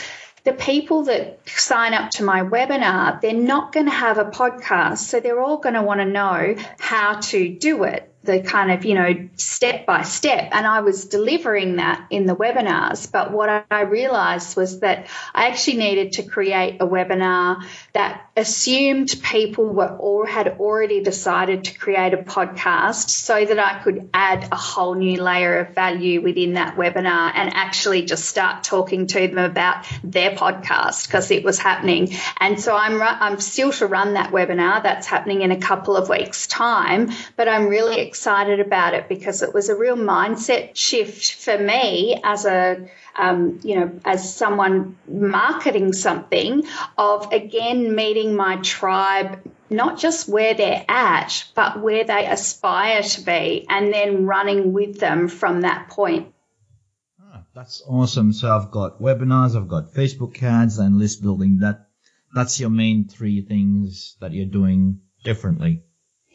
[0.45, 4.99] the people that sign up to my webinar, they're not going to have a podcast.
[4.99, 8.11] So they're all going to want to know how to do it.
[8.25, 10.49] The kind of, you know, step by step.
[10.51, 13.11] And I was delivering that in the webinars.
[13.11, 19.13] But what I realized was that I actually needed to create a webinar that assumed
[19.23, 24.49] people were or had already decided to create a podcast so that I could add
[24.51, 29.27] a whole new layer of value within that webinar and actually just start talking to
[29.27, 32.13] them about their podcast because it was happening.
[32.39, 34.83] And so I'm, I'm still to run that webinar.
[34.83, 39.41] That's happening in a couple of weeks time, but I'm really excited about it because
[39.41, 44.97] it was a real mindset shift for me as a um, you know, as someone
[45.07, 46.63] marketing something,
[46.97, 49.39] of again meeting my tribe,
[49.69, 54.97] not just where they're at, but where they aspire to be, and then running with
[54.97, 56.33] them from that point.
[57.21, 58.31] Ah, that's awesome.
[58.31, 61.59] So I've got webinars, I've got Facebook ads, and list building.
[61.59, 61.87] That
[62.33, 65.83] that's your main three things that you're doing differently.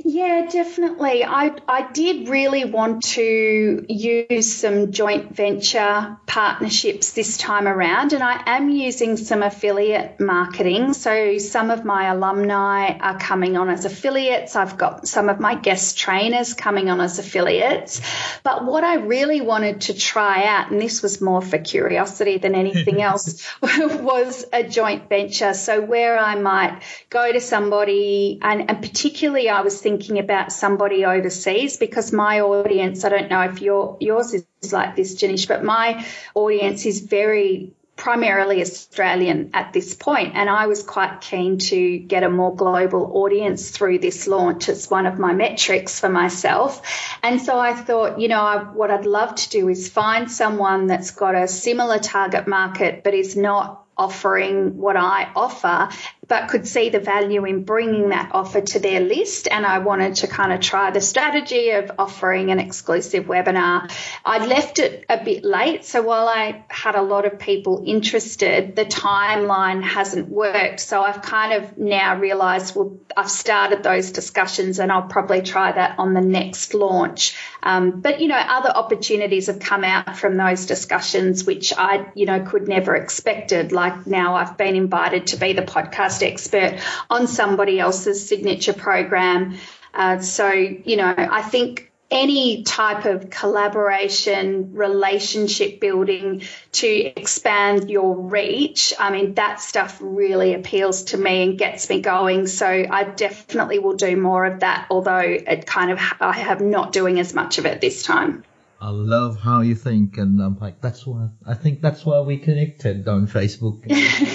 [0.04, 1.24] Yeah, definitely.
[1.24, 8.22] I, I did really want to use some joint venture partnerships this time around, and
[8.22, 10.94] I am using some affiliate marketing.
[10.94, 14.56] So, some of my alumni are coming on as affiliates.
[14.56, 18.00] I've got some of my guest trainers coming on as affiliates.
[18.42, 22.54] But what I really wanted to try out, and this was more for curiosity than
[22.54, 25.52] anything else, was a joint venture.
[25.52, 26.80] So, where I might
[27.10, 32.40] go to somebody, and, and particularly I was thinking, thinking about somebody overseas because my
[32.40, 37.00] audience, I don't know if your yours is like this, Jenish, but my audience is
[37.00, 42.54] very primarily Australian at this point, and I was quite keen to get a more
[42.54, 44.68] global audience through this launch.
[44.68, 46.80] It's one of my metrics for myself.
[47.22, 50.86] And so I thought, you know, I, what I'd love to do is find someone
[50.86, 55.90] that's got a similar target market but is not offering what I offer
[56.30, 59.48] but could see the value in bringing that offer to their list.
[59.50, 63.90] And I wanted to kind of try the strategy of offering an exclusive webinar.
[64.24, 65.84] I left it a bit late.
[65.84, 70.78] So while I had a lot of people interested, the timeline hasn't worked.
[70.78, 75.72] So I've kind of now realized, well, I've started those discussions and I'll probably try
[75.72, 77.36] that on the next launch.
[77.60, 82.26] Um, but, you know, other opportunities have come out from those discussions, which I, you
[82.26, 83.72] know, could never expected.
[83.72, 89.56] Like now I've been invited to be the podcast expert on somebody else's signature program.
[89.92, 96.42] Uh, so, you know, I think any type of collaboration, relationship building
[96.72, 102.00] to expand your reach, I mean, that stuff really appeals to me and gets me
[102.00, 102.48] going.
[102.48, 106.92] So I definitely will do more of that, although it kind of, I have not
[106.92, 108.44] doing as much of it this time.
[108.82, 112.38] I love how you think, and I'm like, that's why I think that's why we
[112.38, 113.82] connected on Facebook.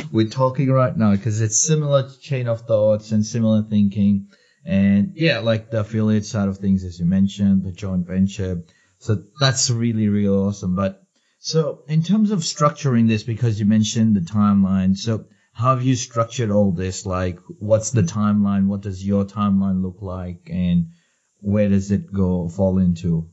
[0.11, 4.27] We're talking right now because it's similar chain of thoughts and similar thinking,
[4.63, 8.63] and yeah, like the affiliate side of things, as you mentioned, the joint venture.
[8.99, 10.75] So that's really, really awesome.
[10.75, 11.01] But
[11.39, 15.95] so in terms of structuring this, because you mentioned the timeline, so how have you
[15.95, 17.03] structured all this?
[17.03, 18.67] Like, what's the timeline?
[18.67, 20.91] What does your timeline look like, and
[21.39, 23.31] where does it go fall into?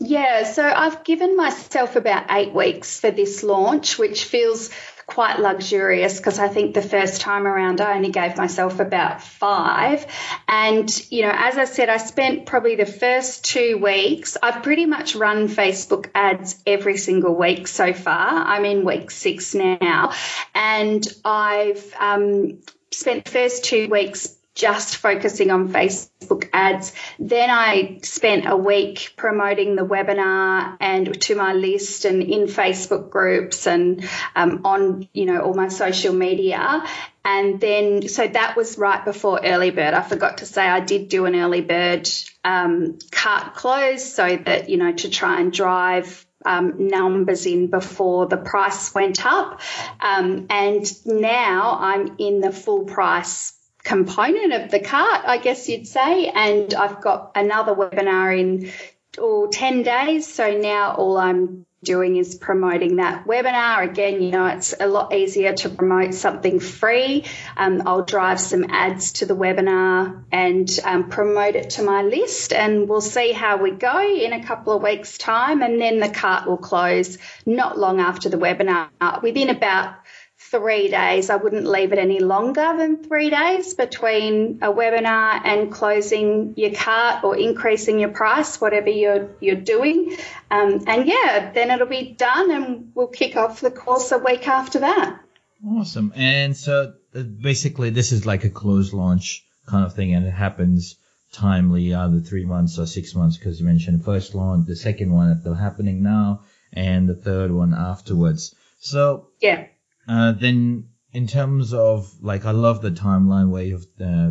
[0.00, 4.70] Yeah, so I've given myself about eight weeks for this launch, which feels
[5.08, 10.06] quite luxurious because I think the first time around I only gave myself about five.
[10.46, 14.84] And, you know, as I said, I spent probably the first two weeks, I've pretty
[14.84, 18.28] much run Facebook ads every single week so far.
[18.28, 20.12] I'm in week six now.
[20.54, 22.58] And I've um,
[22.92, 26.92] spent the first two weeks just focusing on Facebook ads.
[27.20, 33.08] Then I spent a week promoting the webinar and to my list and in Facebook
[33.08, 34.04] groups and
[34.34, 36.84] um, on, you know, all my social media.
[37.24, 39.94] And then, so that was right before early bird.
[39.94, 42.08] I forgot to say I did do an early bird
[42.42, 48.26] um, cart close so that, you know, to try and drive um, numbers in before
[48.26, 49.60] the price went up.
[50.00, 53.52] Um, and now I'm in the full price
[53.88, 56.26] component of the cart, I guess you'd say.
[56.26, 58.70] And I've got another webinar in
[59.16, 60.26] oh, 10 days.
[60.26, 63.88] So now all I'm doing is promoting that webinar.
[63.88, 67.24] Again, you know, it's a lot easier to promote something free.
[67.56, 72.52] Um, I'll drive some ads to the webinar and um, promote it to my list,
[72.52, 75.62] and we'll see how we go in a couple of weeks' time.
[75.62, 77.16] And then the cart will close
[77.46, 78.90] not long after the webinar,
[79.22, 79.94] within about
[80.38, 81.30] three days.
[81.30, 86.72] I wouldn't leave it any longer than three days between a webinar and closing your
[86.74, 90.16] cart or increasing your price, whatever you're you're doing.
[90.50, 94.46] Um, and yeah, then it'll be done, and we'll kick off the course a week
[94.46, 95.20] after that.
[95.66, 96.12] Awesome.
[96.14, 100.30] And so uh, basically, this is like a closed launch kind of thing, and it
[100.30, 100.96] happens
[101.32, 105.40] timely, either three months or six months, because you mentioned first launch, the second one
[105.44, 108.54] that's happening now, and the third one afterwards.
[108.80, 109.66] So yeah.
[110.08, 114.30] Uh, then in terms of like, I love the timeline where you've uh,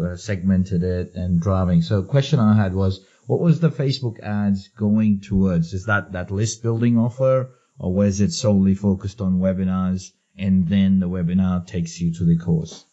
[0.00, 1.82] uh, segmented it and driving.
[1.82, 5.74] So question I had was, what was the Facebook ads going towards?
[5.74, 11.00] Is that that list building offer, or was it solely focused on webinars, and then
[11.00, 12.85] the webinar takes you to the course?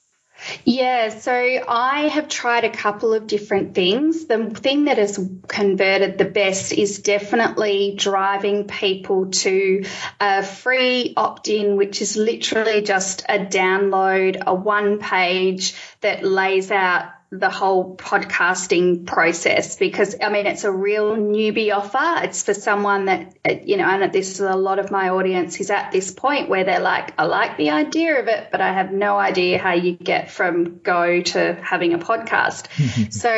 [0.66, 4.26] Yeah, so I have tried a couple of different things.
[4.26, 5.18] The thing that has
[5.48, 9.86] converted the best is definitely driving people to
[10.20, 16.72] a free opt in, which is literally just a download, a one page that lays
[16.72, 22.24] out the whole podcasting process because I mean it's a real newbie offer.
[22.26, 25.72] It's for someone that you know, and this is a lot of my audience is
[25.72, 28.92] at this point where they're like, I like the idea of it, but I have
[28.92, 32.68] no idea how you get from go to having a podcast.
[33.12, 33.30] so,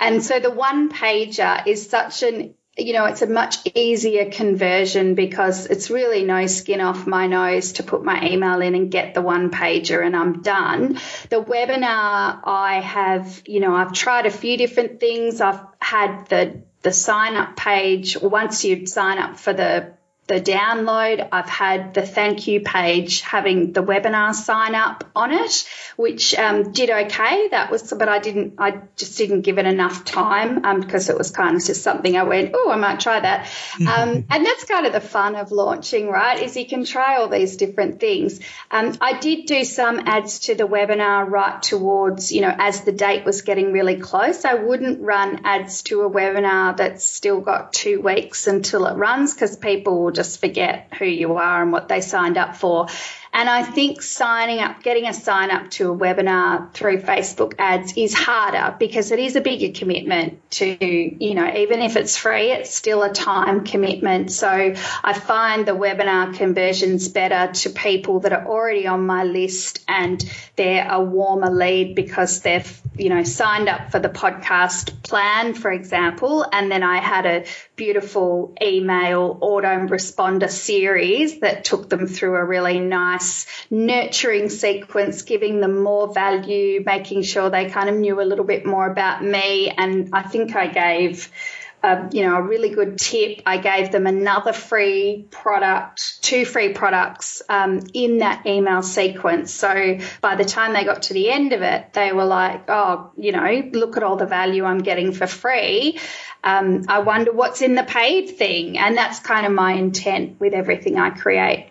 [0.00, 5.14] and so the one pager is such an you know, it's a much easier conversion
[5.14, 9.14] because it's really no skin off my nose to put my email in and get
[9.14, 10.94] the one pager and I'm done.
[11.28, 15.40] The webinar, I have, you know, I've tried a few different things.
[15.40, 19.92] I've had the the sign up page once you sign up for the
[20.28, 21.26] the download.
[21.32, 25.66] I've had the thank you page having the webinar sign up on it,
[25.96, 27.48] which um, did okay.
[27.48, 31.16] That was, but I didn't, I just didn't give it enough time um, because it
[31.16, 33.48] was kind of just something I went, oh, I might try that.
[33.88, 36.42] Um, and that's kind of the fun of launching, right?
[36.42, 38.38] Is you can try all these different things.
[38.70, 42.92] Um, I did do some ads to the webinar right towards, you know, as the
[42.92, 44.44] date was getting really close.
[44.44, 49.32] I wouldn't run ads to a webinar that's still got two weeks until it runs
[49.32, 52.88] because people will just forget who you are and what they signed up for.
[53.32, 57.92] And I think signing up, getting a sign up to a webinar through Facebook ads
[57.96, 62.50] is harder because it is a bigger commitment to, you know, even if it's free,
[62.50, 64.32] it's still a time commitment.
[64.32, 64.48] So
[65.04, 70.20] I find the webinar conversions better to people that are already on my list and
[70.56, 75.70] they're a warmer lead because they've, you know, signed up for the podcast plan, for
[75.70, 76.44] example.
[76.50, 77.44] And then I had a
[77.78, 85.82] beautiful email autoresponder series that took them through a really nice nurturing sequence, giving them
[85.82, 89.70] more value, making sure they kind of knew a little bit more about me.
[89.70, 91.30] And I think I gave
[91.82, 93.42] a, you know, a really good tip.
[93.46, 99.52] I gave them another free product, two free products um, in that email sequence.
[99.54, 103.12] So by the time they got to the end of it, they were like, oh,
[103.16, 105.98] you know, look at all the value I'm getting for free.
[106.42, 108.78] Um, I wonder what's in the paid thing.
[108.78, 111.70] And that's kind of my intent with everything I create.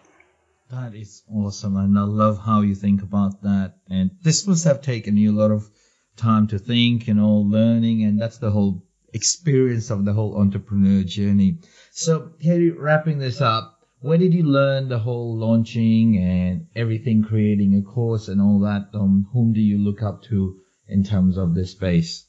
[0.70, 1.78] That is awesome.
[1.78, 3.76] And I love how you think about that.
[3.90, 5.70] And this must have taken you a lot of
[6.18, 8.04] time to think and all learning.
[8.04, 8.84] And that's the whole
[9.14, 11.60] experience of the whole entrepreneur journey.
[11.92, 17.76] So, Katie, wrapping this up, where did you learn the whole launching and everything, creating
[17.76, 18.90] a course and all that?
[18.94, 22.26] Um, whom do you look up to in terms of this space?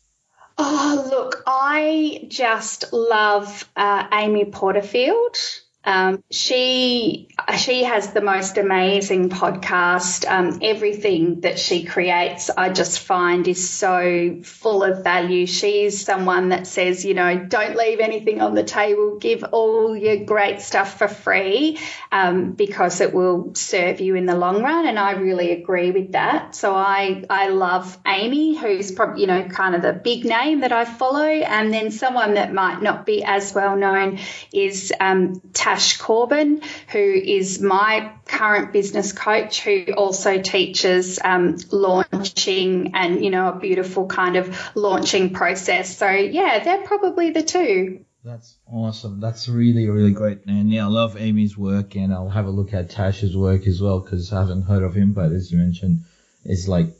[0.57, 5.37] Oh, look, I just love uh, Amy Porterfield.
[5.85, 10.29] Um, she she has the most amazing podcast.
[10.29, 15.47] Um, everything that she creates, I just find is so full of value.
[15.47, 19.18] She's someone that says, you know, don't leave anything on the table.
[19.18, 21.79] Give all your great stuff for free
[22.11, 24.87] um, because it will serve you in the long run.
[24.87, 26.55] And I really agree with that.
[26.55, 30.72] So I I love Amy, who's probably you know kind of the big name that
[30.72, 34.18] I follow, and then someone that might not be as well known
[34.53, 36.62] is um, Tash Corbin,
[36.92, 43.58] who is my current business coach, who also teaches um, launching and, you know, a
[43.58, 45.98] beautiful kind of launching process.
[45.98, 48.06] So, yeah, they're probably the two.
[48.24, 49.20] That's awesome.
[49.20, 50.46] That's really, really great.
[50.46, 53.82] And yeah, I love Amy's work and I'll have a look at Tash's work as
[53.82, 56.04] well because I haven't heard of him, but as you mentioned,
[56.46, 56.96] it's like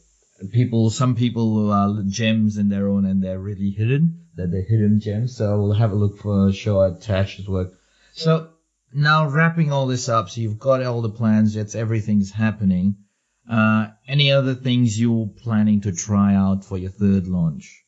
[0.53, 5.01] people, some people are gems in their own and they're really hidden, that they're hidden
[5.01, 5.39] gems.
[5.39, 7.73] So I'll have a look for sure at Tash's work.
[8.13, 8.51] So
[8.93, 12.97] now wrapping all this up, so you've got all the plans, it's everything's happening.
[13.51, 17.85] Uh, any other things you're planning to try out for your third launch?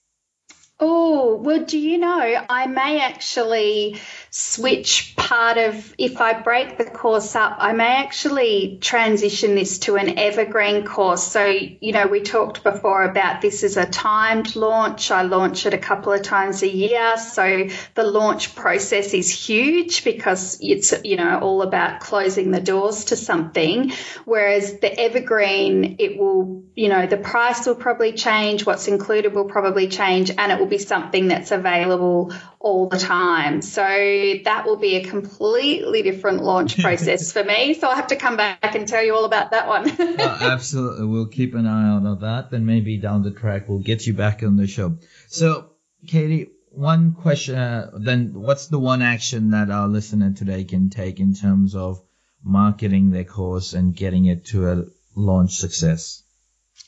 [0.82, 4.00] Oh, well, do you know, I may actually
[4.30, 9.96] switch part of, if I break the course up, I may actually transition this to
[9.96, 11.22] an evergreen course.
[11.22, 15.10] So, you know, we talked before about this is a timed launch.
[15.10, 17.18] I launch it a couple of times a year.
[17.18, 23.06] So the launch process is huge because it's, you know, all about closing the doors
[23.06, 23.92] to something.
[24.24, 28.64] Whereas the evergreen, it will, you know, the price will probably change.
[28.64, 33.62] What's included will probably change and it will be something that's available all the time.
[33.62, 37.74] So that will be a completely different launch process for me.
[37.74, 39.90] So I'll have to come back and tell you all about that one.
[40.20, 41.06] absolutely.
[41.06, 42.50] We'll keep an eye out on that.
[42.50, 44.98] Then maybe down the track we'll get you back on the show.
[45.28, 45.70] So,
[46.06, 51.20] Katie, one question, uh, then what's the one action that our listener today can take
[51.20, 52.00] in terms of
[52.42, 56.22] marketing their course and getting it to a launch success?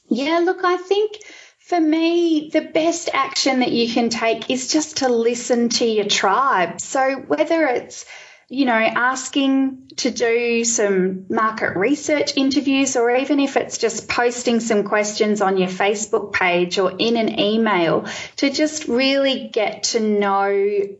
[0.09, 1.19] Yeah, look, I think
[1.73, 6.05] for me, the best action that you can take is just to listen to your
[6.05, 6.79] tribe.
[6.83, 8.05] So whether it's
[8.53, 14.61] you know, asking to do some market research interviews, or even if it's just posting
[14.61, 18.05] some questions on your Facebook page or in an email
[18.37, 20.49] to just really get to know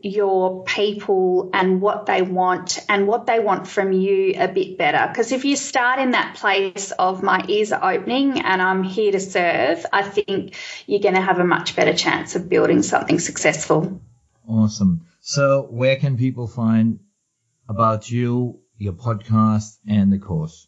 [0.01, 5.07] your people and what they want and what they want from you a bit better.
[5.07, 9.11] Because if you start in that place of my ears are opening and I'm here
[9.11, 10.55] to serve, I think
[10.87, 14.01] you're going to have a much better chance of building something successful.
[14.49, 15.05] Awesome.
[15.21, 16.99] So, where can people find
[17.67, 20.67] about you, your podcast, and the course?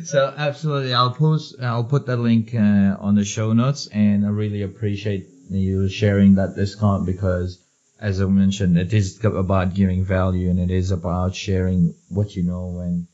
[0.04, 4.30] so absolutely, I'll post, I'll put that link uh, on the show notes, and I
[4.30, 7.62] really appreciate you sharing that discount because,
[8.00, 12.44] as I mentioned, it is about giving value and it is about sharing what you
[12.44, 13.08] know and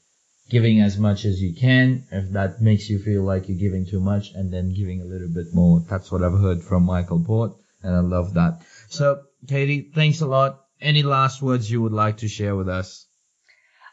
[0.50, 2.04] giving as much as you can.
[2.10, 5.32] If that makes you feel like you're giving too much and then giving a little
[5.32, 5.80] bit more.
[5.88, 8.62] That's what I've heard from Michael Port and I love that.
[8.88, 10.64] So Katie, thanks a lot.
[10.80, 13.06] Any last words you would like to share with us?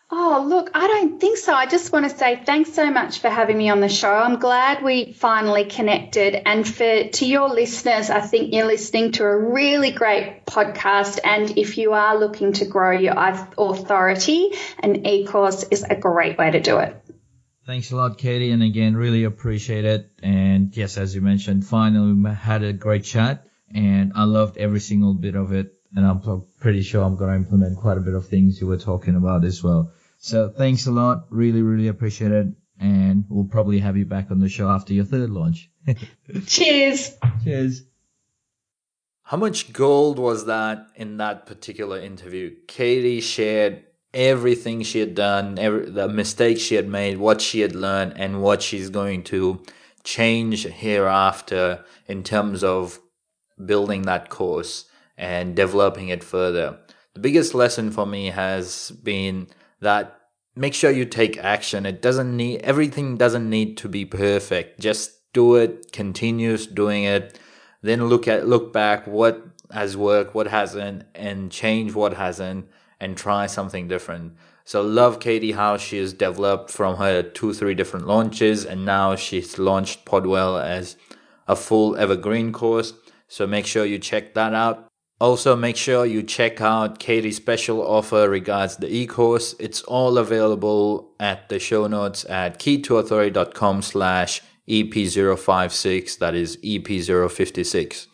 [0.10, 1.54] Oh, look, I don't think so.
[1.54, 4.10] I just want to say thanks so much for having me on the show.
[4.10, 6.34] I'm glad we finally connected.
[6.48, 11.20] And for to your listeners, I think you're listening to a really great podcast.
[11.26, 16.52] And if you are looking to grow your authority, an e-course is a great way
[16.52, 16.96] to do it.
[17.66, 18.52] Thanks a lot, Katie.
[18.52, 20.10] And again, really appreciate it.
[20.24, 23.46] And yes, as you mentioned, finally we had a great chat
[23.76, 25.74] and I loved every single bit of it.
[25.94, 28.78] And I'm pretty sure I'm going to implement quite a bit of things you were
[28.78, 29.92] talking about as well.
[30.18, 31.28] So thanks a lot.
[31.30, 32.48] Really, really appreciate it.
[32.80, 35.70] And we'll probably have you back on the show after your third launch.
[36.46, 37.16] Cheers.
[37.44, 37.84] Cheers.
[39.24, 42.56] How much gold was that in that particular interview?
[42.68, 47.76] Katie shared everything she had done, every, the mistakes she had made, what she had
[47.76, 49.62] learned, and what she's going to
[50.04, 53.00] change hereafter in terms of
[53.66, 54.86] building that course
[55.18, 56.80] and developing it further.
[57.14, 59.48] The biggest lesson for me has been
[59.80, 60.20] that
[60.56, 61.86] make sure you take action.
[61.86, 64.80] It doesn't need everything doesn't need to be perfect.
[64.80, 67.40] Just do it, continues doing it,
[67.82, 72.68] then look at look back what has worked, what hasn't, and change what hasn't,
[73.00, 74.34] and try something different.
[74.66, 79.16] So love Katie how she has developed from her two, three different launches, and now
[79.16, 80.98] she's launched Podwell as
[81.48, 82.94] a full evergreen course.
[83.28, 84.87] So make sure you check that out.
[85.20, 89.56] Also, make sure you check out Katie's special offer regards the e-course.
[89.60, 96.20] It's all available at the show notes at key2authority.com slash EP056.
[96.20, 98.06] That is EP056.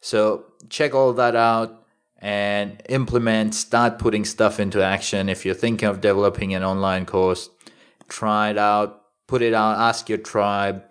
[0.00, 1.86] So check all that out
[2.18, 5.28] and implement, start putting stuff into action.
[5.28, 7.48] If you're thinking of developing an online course,
[8.08, 10.82] try it out, put it out, ask your tribe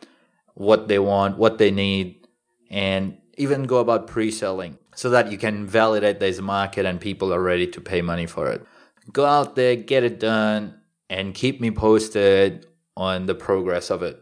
[0.53, 2.27] what they want, what they need,
[2.69, 7.33] and even go about pre selling so that you can validate a market and people
[7.33, 8.61] are ready to pay money for it.
[9.13, 10.77] Go out there, get it done,
[11.09, 14.21] and keep me posted on the progress of it.